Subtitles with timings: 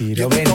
[0.00, 0.49] si lo ven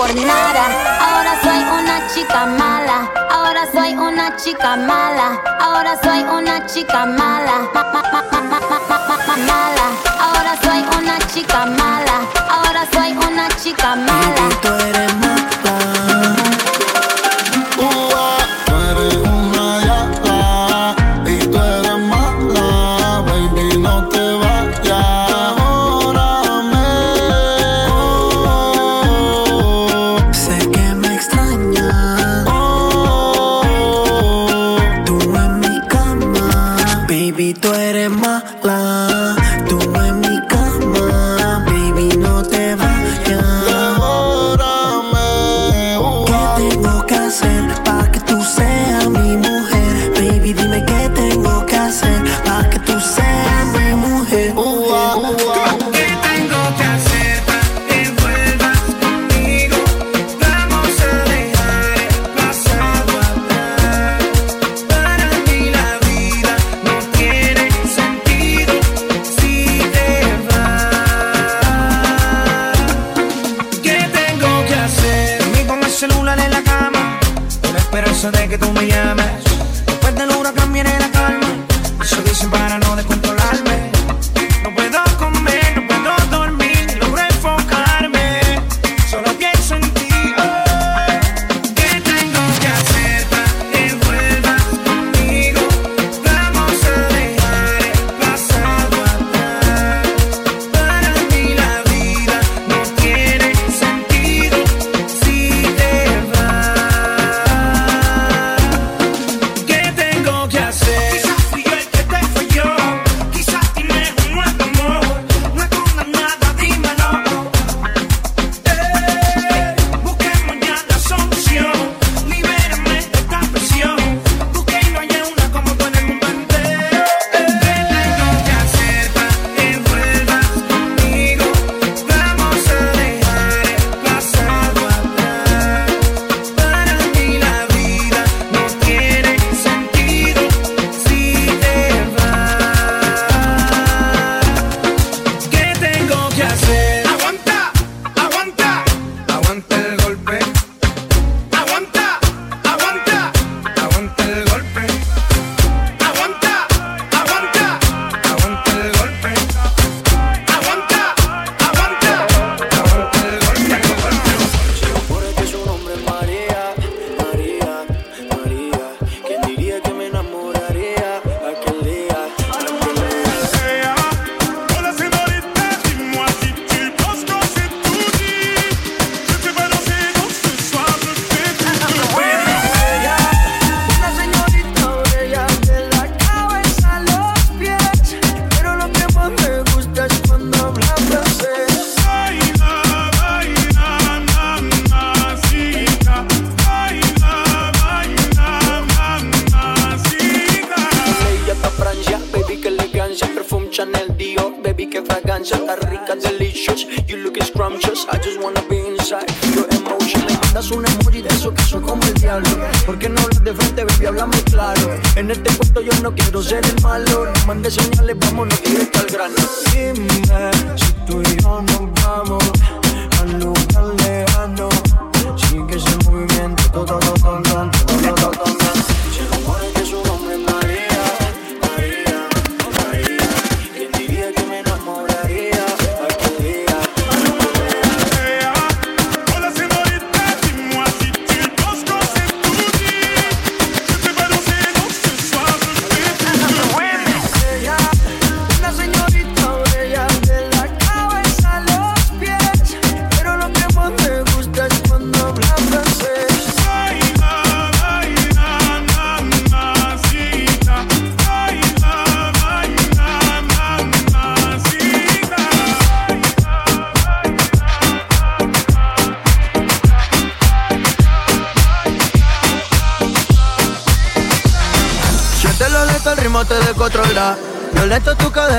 [0.00, 0.10] por.
[0.10, 3.10] Ahora soy una chica mala.
[3.30, 5.38] Ahora soy una chica mala.
[5.60, 7.68] Ahora soy una chica mala.
[9.46, 9.86] Mala.
[10.24, 12.16] Ahora soy una chica mala.
[12.48, 14.44] Ahora soy una chica mala.
[14.62, 16.39] Tú eres mala.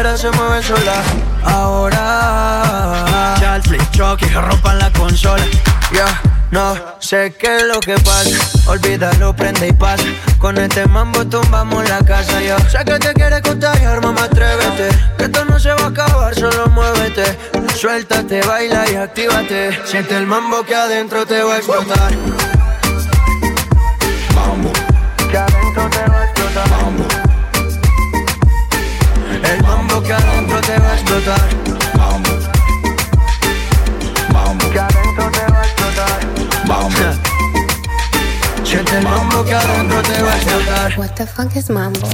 [0.01, 1.03] Cadera se mueve sola.
[1.43, 3.35] Ahora.
[3.39, 5.45] Ya el flip truck y que rompan la consola.
[5.93, 8.37] Ya, no sé qué es lo que pasa.
[8.67, 10.05] Olvídalo, prende y pasa.
[10.39, 12.41] Con este mambo tumbamos la casa.
[12.41, 14.89] Yo sé que te quieres contagiar, mamá, atrévete.
[15.17, 17.37] Que esto no se va a acabar, solo muévete.
[17.75, 19.79] Suéltate, baila y actívate.
[19.85, 22.11] Siente el mambo que adentro te va a explotar.
[24.33, 24.71] Mambo.
[25.29, 26.69] Que adentro te va a explotar.
[26.69, 27.20] Mambo
[30.71, 31.41] te va a explotar.
[31.97, 32.29] Mambo.
[34.31, 34.69] Mambo.
[34.71, 36.19] Que adentro te va a explotar.
[36.65, 37.05] Mambo.
[38.63, 40.97] Siente el mambo que adentro te va a explotar.
[40.97, 41.69] What the fuck is?
[41.69, 42.07] Mambo.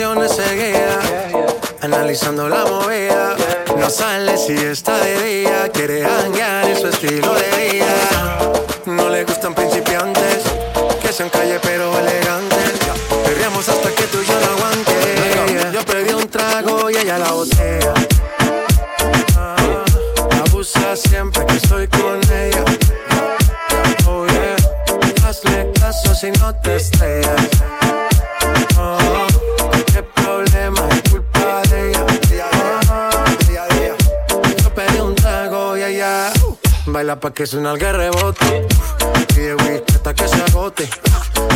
[0.00, 0.98] Canciones seguía
[1.82, 3.36] analizando la movida.
[3.76, 8.52] No sale si está de día, quiere hanguear en su estilo de vida.
[8.86, 10.42] No le gustan principiantes,
[11.02, 12.78] que sean calle pero elegantes.
[13.26, 15.70] Perríamos hasta que tú y yo no aguante.
[15.70, 17.92] Yo pedí un trago y ella la botella.
[19.36, 19.84] Ah,
[20.46, 22.64] abusa siempre que estoy con ella.
[24.08, 24.56] Oh yeah,
[25.28, 27.09] hazle caso si no te estrellas.
[37.30, 38.66] Pa' que suena el rebote.
[39.34, 40.88] Pide whisky hasta que se agote.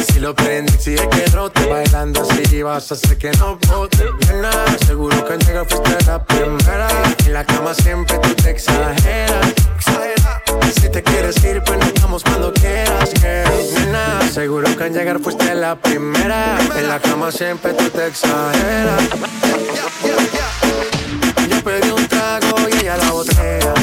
[0.06, 1.66] Si lo prende, exige que rote.
[1.66, 4.04] Bailando así vas a hacer que no bote.
[4.26, 4.50] Nena,
[4.86, 6.88] seguro que al llegar fuiste la primera.
[7.26, 9.54] En la cama siempre tú te exageras.
[10.80, 13.74] Si te quieres ir, pues nos vamos cuando quieras, girl.
[13.74, 16.58] Nena, seguro que al llegar fuiste la primera.
[16.76, 19.02] En la cama siempre tú te exageras.
[21.48, 23.74] Yo pedí un trago y ella la botella.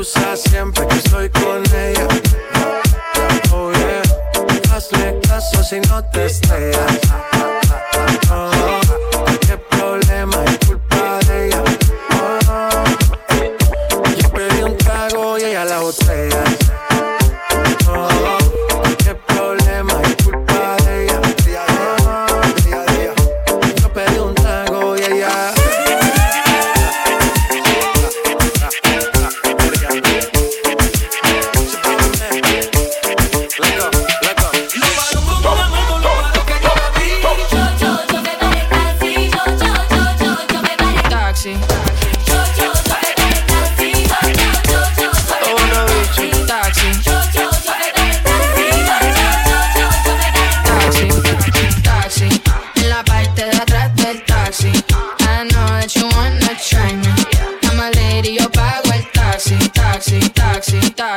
[0.00, 2.08] Abusa siempre que estoy con ella
[4.72, 7.00] hazle caso si no te estrellas.
[8.30, 8.80] Oh,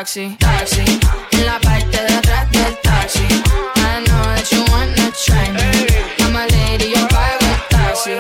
[0.04, 0.86] Taxi, toxic.
[1.32, 3.24] En la parte de atrás del taxi.
[3.24, 5.88] I know that you wanna try me.
[6.20, 8.12] I'm a lady, yo pago el taxi.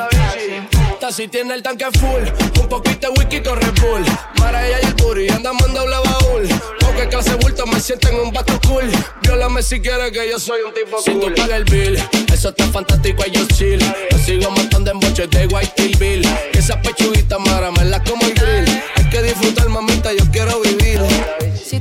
[1.02, 2.24] Taxi tiene el tanque full,
[2.62, 4.06] un poquito de whisky con Red Bull.
[4.06, 6.48] Y el booty, andamos en doble baúl.
[6.80, 8.90] Porque clase bulto me siento en un vato cool.
[9.22, 11.04] Viólame si quieres que yo soy un tipo cool.
[11.04, 13.80] Si tú pagas el bill, eso está fantástico y yo chill.
[14.10, 16.25] Yo sigo montando en boches de White Bill.
[16.54, 18.84] Que esa pechuguita mara me la como el grill.
[18.96, 20.83] Hay que disfrutar, mamita, yo quiero vivir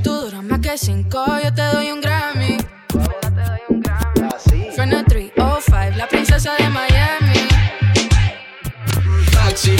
[0.03, 2.57] Tú duras más que cinco, yo te doy un Grammy.
[3.89, 4.37] Ah,
[4.75, 7.49] Suena 305, la princesa de Miami.
[9.33, 9.77] Taxi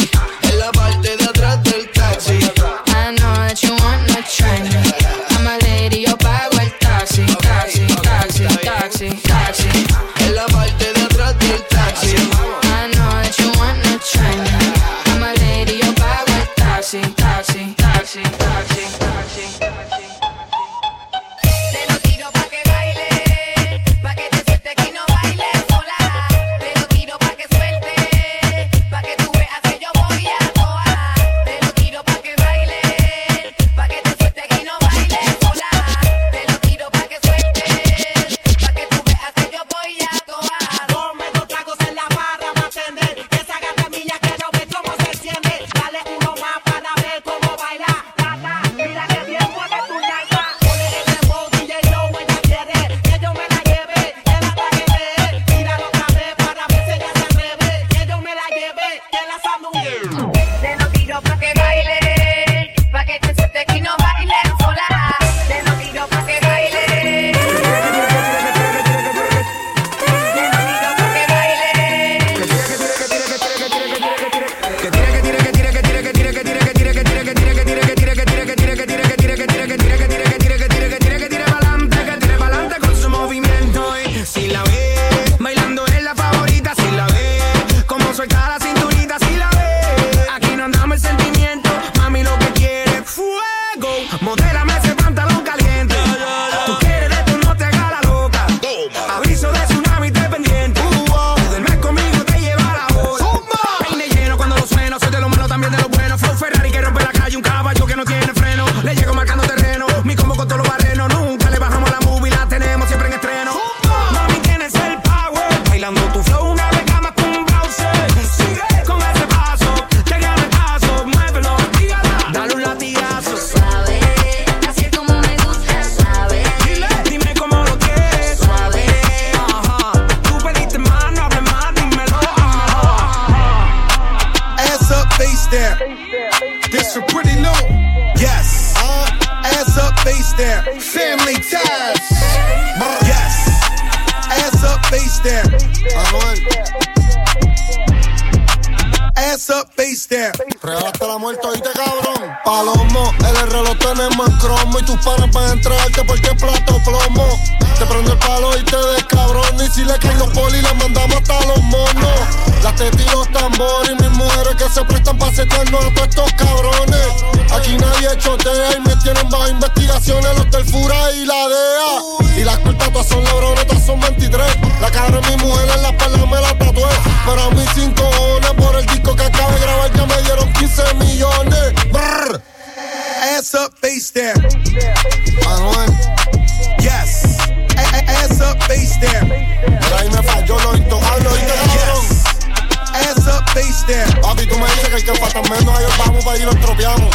[195.33, 196.25] Vamos
[196.61, 197.11] tropeamos.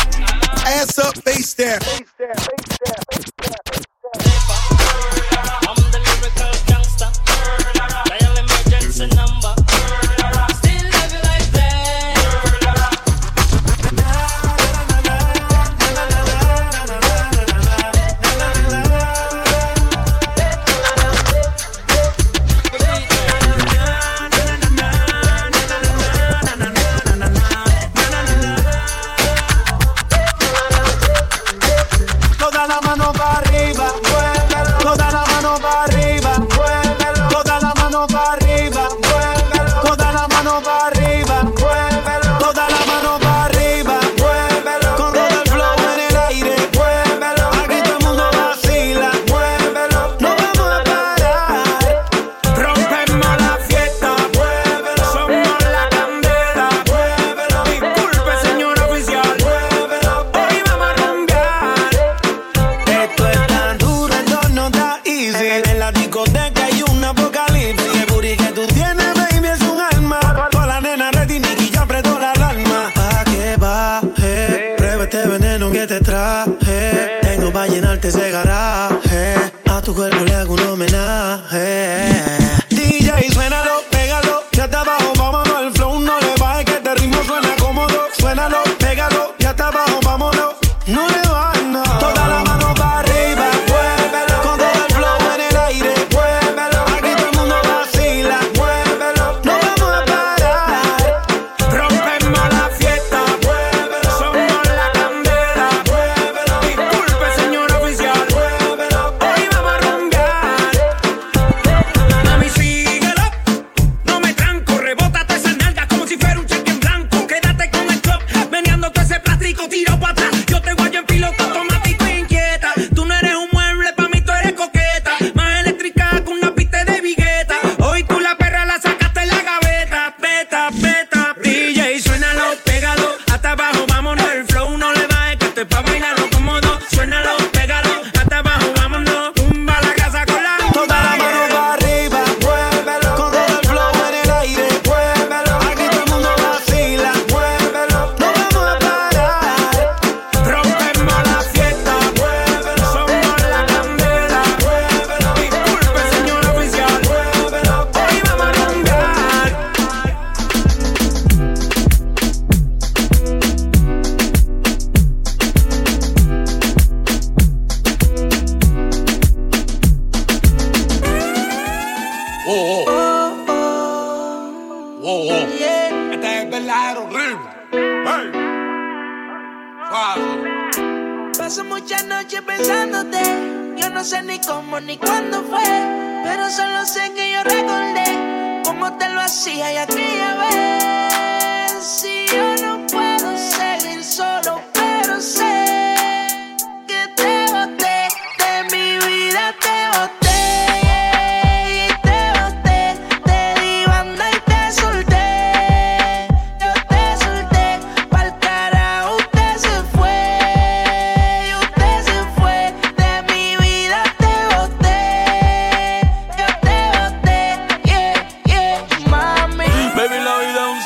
[0.66, 1.80] Ass up, face down.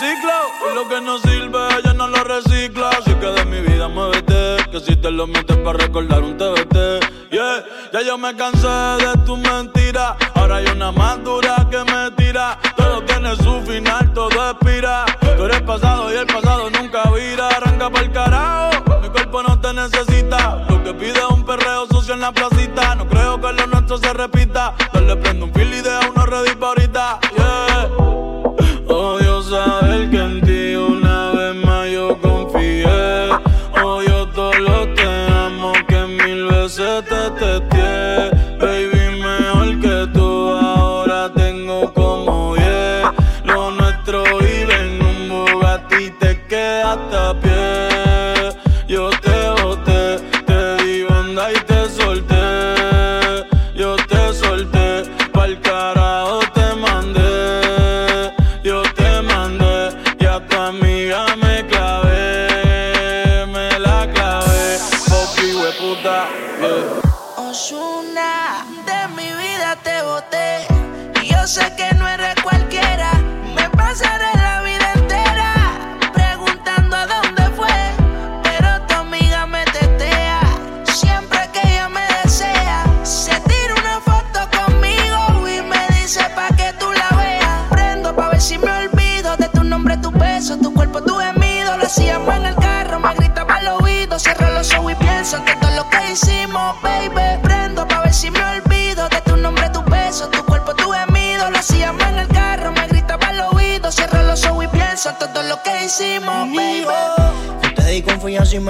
[0.01, 2.89] recicla y lo que no sirve ella no lo recicla.
[2.89, 7.31] Así que de mi vida muévete, que si te lo metes para recordar un TBT.
[7.31, 10.17] Yeah, ya yo me cansé de tu mentira.
[10.33, 12.57] Ahora hay una más dura que me tira.
[12.75, 15.05] Todo tiene su final, todo expira.
[15.37, 17.47] Tú eres pasado y el pasado nunca vira.
[17.49, 20.65] Arranca para el carajo, mi cuerpo no te necesita.
[20.69, 22.95] Lo que pide es un perreo sucio en la placita.
[22.95, 24.73] No creo que lo nuestro se repita.
[24.93, 27.19] Dale prendo un fil y deja uno ready para ahorita.
[27.37, 28.11] Yeah.
[28.93, 29.20] Oh,
[29.65, 30.40] saber que en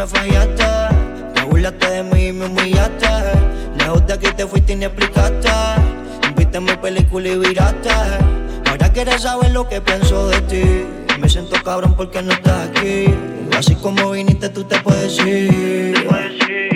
[0.02, 0.66] me fallaste.
[1.36, 3.08] Te burlaste de mí y me humillaste.
[3.78, 5.50] Lejos de aquí te fuiste y ni explicaste.
[6.36, 7.90] Viste mi película y viraste.
[8.66, 10.64] Ahora quieres saber lo que pienso de ti.
[11.20, 13.06] Me siento cabrón porque no estás aquí.
[13.56, 15.94] Así como viniste, tú te puedes ir.
[15.94, 16.71] Te puedes ir.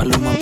[0.00, 0.39] Paloma.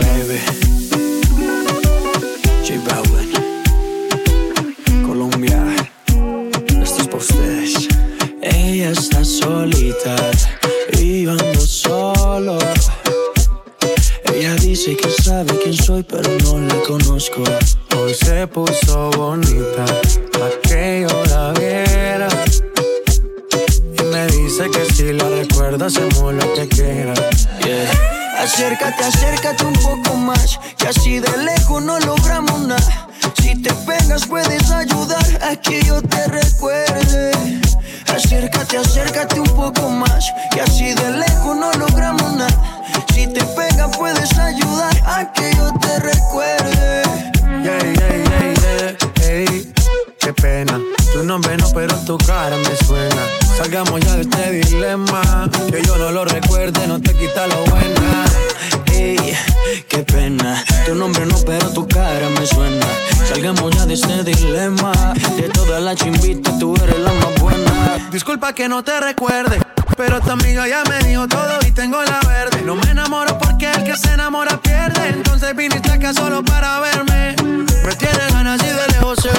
[68.79, 69.59] no te recuerde.
[69.97, 72.63] Pero tu amiga ya me dijo todo y tengo la verde.
[72.65, 75.09] No me enamoro porque el que se enamora pierde.
[75.09, 77.35] Entonces viniste acá solo para verme.
[77.43, 79.31] Me tiene ganas y de lejos sé.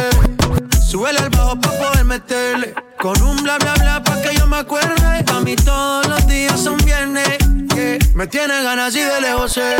[0.81, 2.73] Súbele al bajo para poder meterle.
[2.99, 5.23] Con un bla bla bla pa' que yo me acuerde.
[5.33, 7.37] A mí todos los días son viernes.
[7.73, 7.99] Yeah.
[8.15, 9.77] Me tiene ganas y de lejos sé.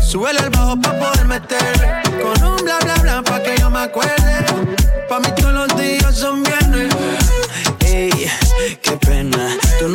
[0.00, 1.88] Súbele al bajo pa' poder meterle.
[2.22, 4.46] Con un bla bla bla pa' que yo me acuerde.
[5.10, 6.67] Pa' mí todos los días son viernes.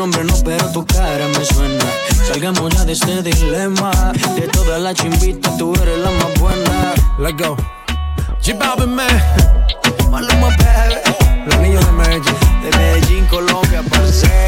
[0.03, 1.85] nombre no, pero tu cara me suena.
[2.27, 3.89] Salgamos ya de este dilema.
[4.35, 6.93] De todas las chimbitas, tú eres la más buena.
[7.19, 7.55] Let's go.
[8.41, 9.07] G Balvin, man.
[10.11, 10.95] Maluma, baby.
[11.45, 12.35] Los niños de Medellín.
[12.63, 14.43] De Medellín, Colombia, parceros.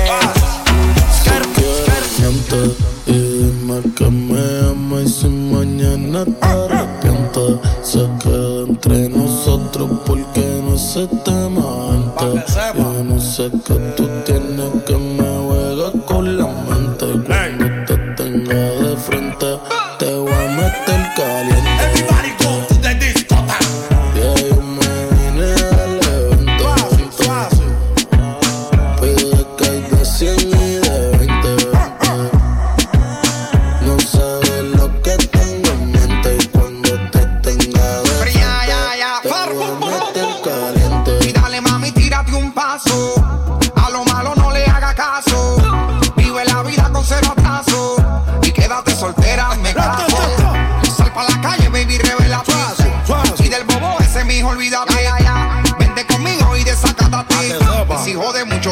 [2.17, 2.75] Siente
[3.07, 10.61] y dime que me ama y si mañana te arrepientes Se queda entre nosotros porque
[10.63, 15.14] no se tema antes Yo no sé que tú tienes que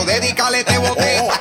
[0.05, 1.32] dedicarle te boté.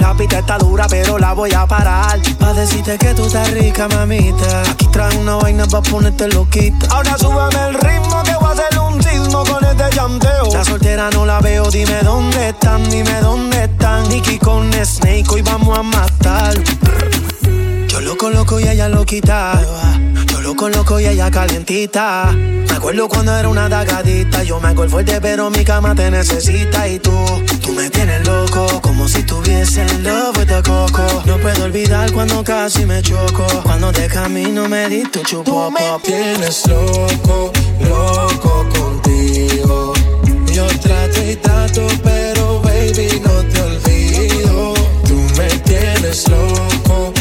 [0.00, 2.20] La pita está dura, pero la voy a parar.
[2.38, 4.62] Pa' decirte que tú estás rica, mamita.
[4.70, 6.86] Aquí trae una vaina pa' ponerte loquita.
[6.90, 10.48] Ahora súbeme el ritmo que voy a hacer un ritmo con este llanteo.
[10.52, 14.08] La soltera no la veo, dime dónde están, dime dónde están.
[14.08, 16.54] Nicky con Snake, hoy vamos a matar.
[17.88, 19.60] Yo lo coloco y ella lo quita.
[20.26, 22.34] Yo lo coloco y ella calientita.
[22.84, 24.42] Acuerdo cuando era una dagadita.
[24.42, 26.86] Yo me hago el fuerte, pero mi cama te necesita.
[26.86, 27.10] Y tú,
[27.62, 28.66] tú me tienes loco.
[28.82, 31.22] Como si tuviese en love the coco.
[31.24, 33.46] No puedo olvidar cuando casi me choco.
[33.62, 35.44] Cuando de camino me di tu chupo.
[35.44, 39.94] Tú me tienes loco, loco contigo.
[40.52, 44.74] Yo trato y trato, pero baby no te olvido.
[45.08, 47.14] Tú me tienes loco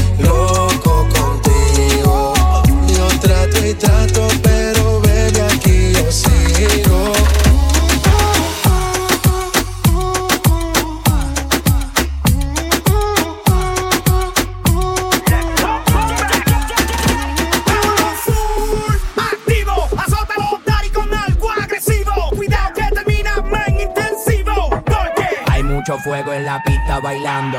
[26.14, 27.58] fuego en la pista bailando.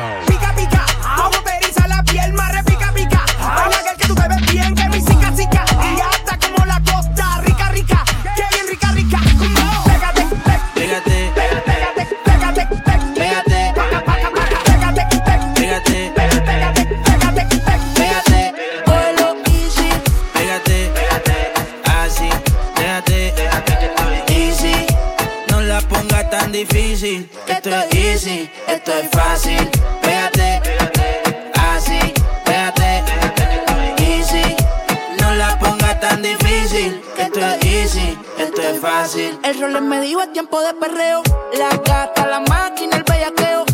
[40.85, 43.65] La gata, la máquina, el bellaqueo.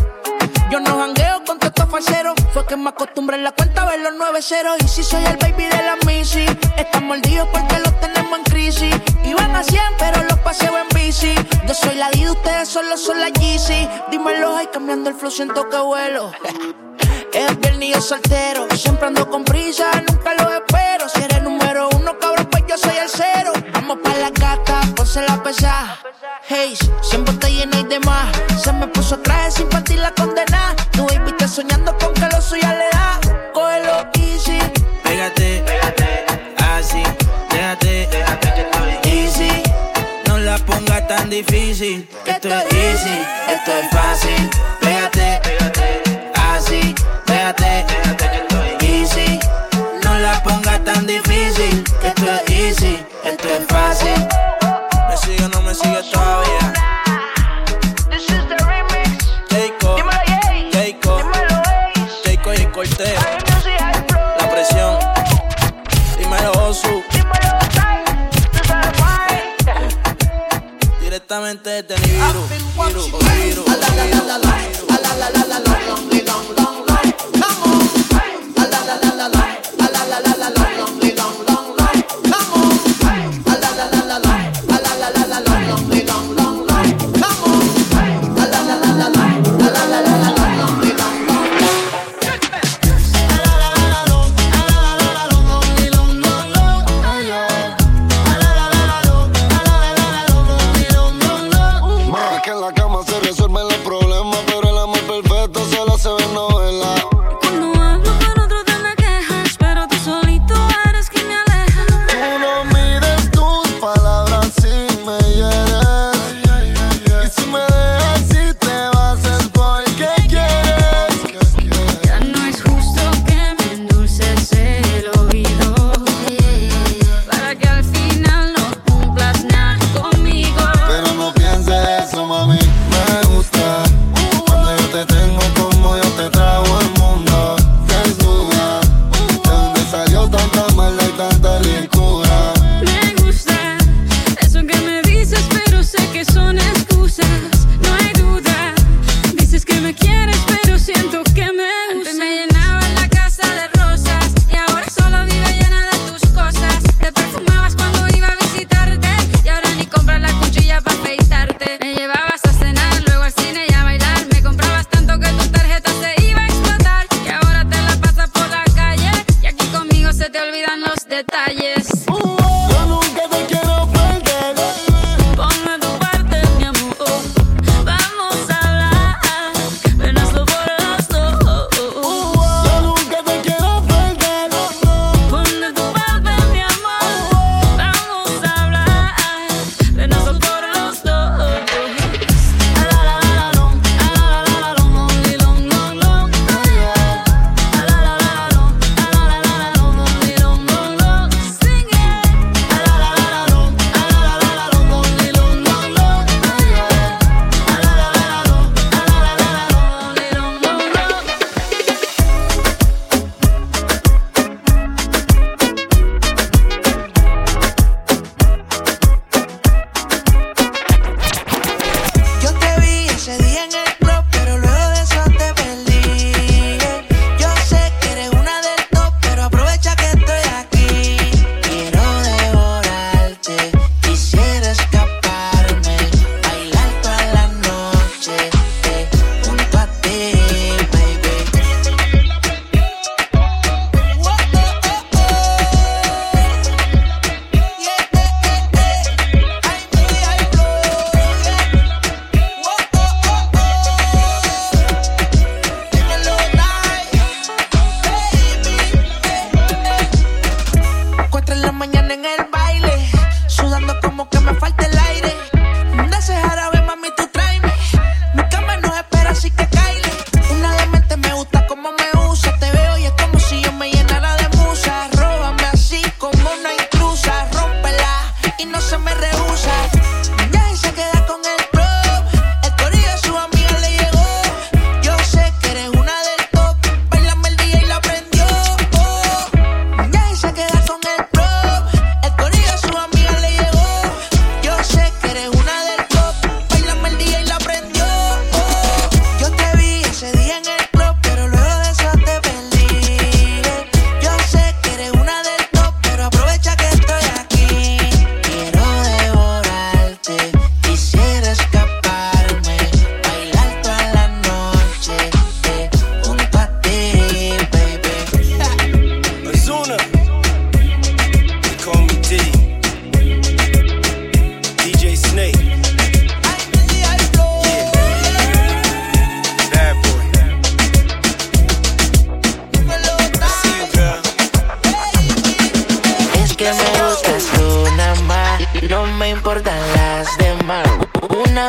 [0.69, 2.35] Yo no jangueo con todos estos falseros.
[2.53, 4.77] Fue que me acostumbré en la cuenta a ver los nueve ceros.
[4.81, 6.45] Y si soy el baby de la Missy,
[6.77, 8.95] están mordidos porque los tenemos en crisis.
[9.25, 11.35] Iban a 100, pero los paseo en bici.
[11.67, 13.89] Yo soy la D, ustedes solo son la Yeezy.
[14.09, 16.31] Dímelo, ay, cambiando el flow, siento que vuelo.
[17.33, 18.67] Es viernes yo soltero.
[18.73, 21.09] Siempre ando con prisa, nunca lo espero.
[21.09, 23.51] Si eres número uno, cabrón, pues yo soy el cero.
[23.73, 25.97] Vamos pa' la gata, ponse la pesa.
[29.11, 30.75] Puso traje sin partir la condena.
[30.97, 33.19] Baby está soñando con que lo suya le da.
[33.53, 34.59] Cógelo easy.
[35.03, 35.63] Pégate,
[36.57, 37.03] así,
[37.49, 38.07] déjate,
[39.03, 39.63] easy.
[40.27, 42.07] No la pongas tan difícil.
[42.25, 43.17] Esto es easy,
[43.49, 44.49] esto es fácil.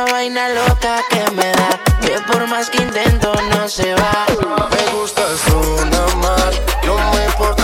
[0.05, 4.25] vaina loca que me da, que por más que intento no se va.
[4.69, 7.62] Me gustas tú nada más, no me importa.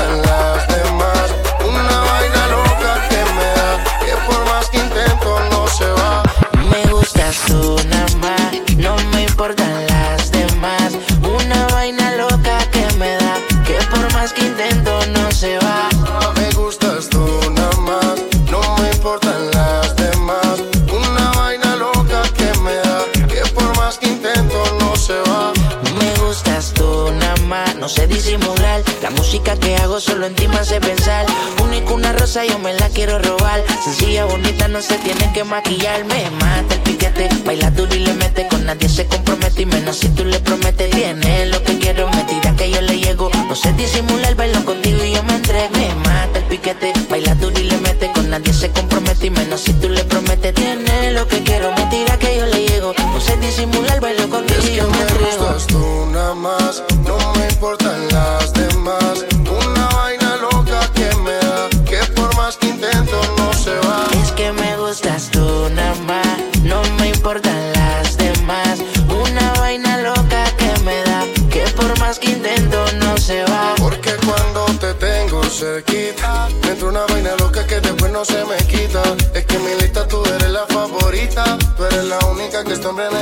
[29.99, 31.25] solo en ti me hace pensar.
[31.63, 33.63] Único una rosa, yo me la quiero robar.
[33.83, 36.05] Sencilla, bonita, no se tiene que maquillar.
[36.05, 38.47] Me mata el piquete, baila duro y le mete.
[38.47, 40.89] Con nadie se compromete y menos si tú le prometes.
[40.91, 43.29] Tiene lo que quiero, me tira que yo le llego.
[43.47, 45.69] No sé disimular, bailo contigo y yo me entrego.
[45.73, 48.11] Me mata el piquete, baila duro y le mete.
[48.13, 50.53] Con nadie se compromete y menos si tú le prometes.
[50.53, 52.93] Tiene lo que quiero, me tira que yo le llego.
[52.97, 53.88] No sé disimular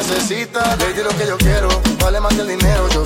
[0.09, 1.67] necesitas, baby, lo que yo quiero,
[1.99, 2.96] vale más que el dinero.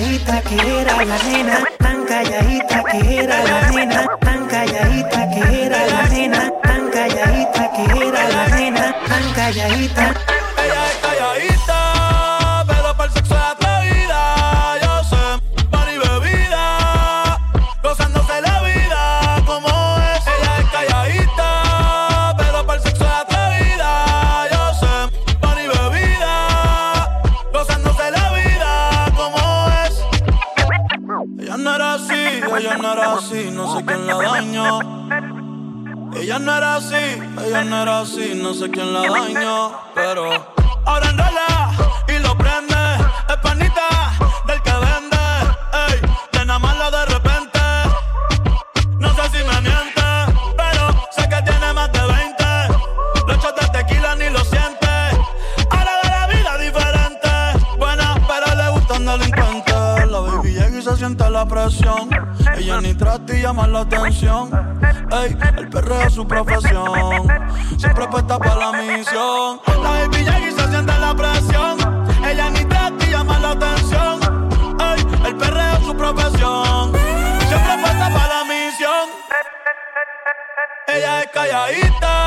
[0.00, 5.86] calladita que era la nena, tan calladita que era la nena, tan calladita que era
[5.86, 10.39] la nena, tan calladita que era la nena, tan calladita.
[38.50, 40.28] no sé quién la dañó, pero
[40.84, 41.70] ahora enrola
[42.08, 42.74] y lo prende.
[43.28, 44.10] Es panita
[44.44, 45.16] del que vende,
[45.86, 46.00] ey,
[46.32, 47.60] de nada malo de repente.
[48.98, 50.02] No sé si me miente,
[50.56, 52.44] pero sé que tiene más de 20.
[53.28, 54.88] Los echas de tequila ni lo siente.
[55.70, 57.28] Ahora de la vida diferente.
[57.78, 60.10] Buena, pero le gusta gustan delincuentes.
[60.10, 62.10] La baby llega y se siente la presión.
[62.56, 64.50] Ella ni trata y llama la atención.
[65.12, 67.39] Ey, el perro es su profesión.
[67.80, 69.58] Siempre puesta para la misión.
[69.82, 71.78] La baby y se siente la presión.
[72.22, 74.20] Ella ni y llama la atención.
[74.78, 76.92] Ey, el perreo es su profesión.
[77.48, 79.08] Siempre puesta para la misión.
[80.88, 82.26] Ella es calladita,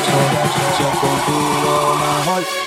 [0.00, 2.65] playa, hay alcohol, si